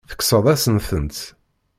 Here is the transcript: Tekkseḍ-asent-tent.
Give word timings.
Tekkseḍ-asent-tent. 0.09 1.17